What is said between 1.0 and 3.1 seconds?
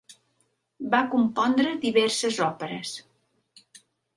compondre diverses òperes.